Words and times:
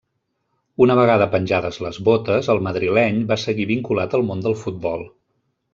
Una 0.85 0.95
vegada 0.99 1.27
penjades 1.35 1.77
les 1.87 2.01
botes, 2.09 2.49
el 2.55 2.63
madrileny 2.69 3.23
va 3.33 3.41
seguir 3.45 3.69
vinculat 3.77 4.21
al 4.21 4.29
món 4.31 4.47
del 4.49 4.59
futbol. 4.65 5.11